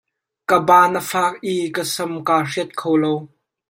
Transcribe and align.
Ka 0.49 0.57
ban 0.67 0.93
a 0.99 1.03
fak 1.11 1.33
i 1.53 1.55
ka 1.75 1.83
sam 1.93 2.13
ka 2.27 2.35
hriat 2.49 2.69
kho 2.79 2.91
lo. 3.01 3.13